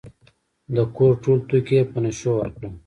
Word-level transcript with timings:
د 0.75 0.77
کور 0.95 1.13
ټول 1.23 1.39
توکي 1.49 1.73
یې 1.79 1.83
په 1.91 1.97
نشو 2.03 2.31
ورکړل. 2.37 2.73